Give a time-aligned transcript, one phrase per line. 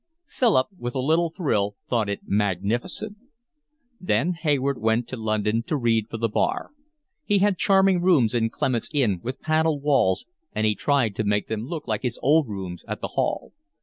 [0.27, 3.17] Philip, with a little thrill, thought it magnificent.
[3.99, 6.71] Then Hayward went to London to read for the Bar.
[7.23, 10.25] He had charming rooms in Clement's Inn, with panelled walls,
[10.55, 13.53] and he tried to make them look like his old rooms at the Hall.